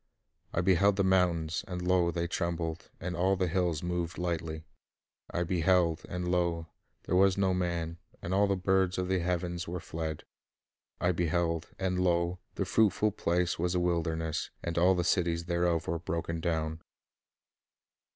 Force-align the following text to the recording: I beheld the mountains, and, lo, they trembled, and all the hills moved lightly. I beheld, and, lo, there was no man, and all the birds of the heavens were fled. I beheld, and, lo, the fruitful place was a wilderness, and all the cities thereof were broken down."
I 0.51 0.61
beheld 0.61 0.95
the 0.95 1.03
mountains, 1.03 1.63
and, 1.67 1.79
lo, 1.79 2.09
they 2.09 2.25
trembled, 2.25 2.89
and 2.99 3.15
all 3.15 3.35
the 3.35 3.45
hills 3.47 3.83
moved 3.83 4.17
lightly. 4.17 4.63
I 5.29 5.43
beheld, 5.43 6.01
and, 6.09 6.27
lo, 6.27 6.65
there 7.03 7.15
was 7.15 7.37
no 7.37 7.53
man, 7.53 7.99
and 8.19 8.33
all 8.33 8.47
the 8.47 8.55
birds 8.55 8.97
of 8.97 9.09
the 9.09 9.19
heavens 9.19 9.67
were 9.67 9.79
fled. 9.79 10.23
I 10.99 11.11
beheld, 11.11 11.67
and, 11.77 11.99
lo, 11.99 12.39
the 12.55 12.65
fruitful 12.65 13.11
place 13.11 13.59
was 13.59 13.75
a 13.75 13.79
wilderness, 13.79 14.49
and 14.63 14.75
all 14.75 14.95
the 14.95 15.03
cities 15.03 15.45
thereof 15.45 15.85
were 15.87 15.99
broken 15.99 16.39
down." 16.39 16.81